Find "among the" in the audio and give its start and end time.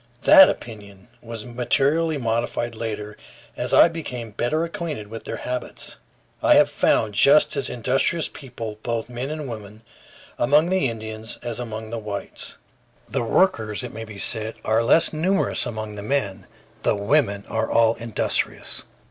10.39-10.89, 11.59-11.99, 15.67-16.01